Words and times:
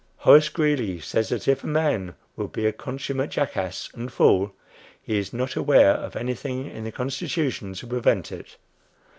Horace 0.17 0.49
Greeley 0.49 0.99
says 0.99 1.29
that 1.29 1.47
if 1.47 1.63
a 1.63 1.67
man 1.67 2.15
will 2.35 2.47
be 2.47 2.65
a 2.65 2.71
consummate 2.73 3.29
jackass 3.29 3.87
and 3.93 4.11
fool, 4.11 4.51
he 4.99 5.19
is 5.19 5.31
not 5.31 5.55
aware 5.55 5.91
of 5.91 6.15
anything 6.15 6.65
in 6.65 6.83
the 6.85 6.91
Constitution 6.91 7.75
to 7.75 7.85
prevent 7.85 8.31
it. 8.31 8.57